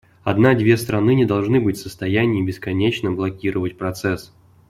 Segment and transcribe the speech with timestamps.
[0.23, 4.33] Одна−две страны не должны быть в состоянии бесконечно блокировать процесс".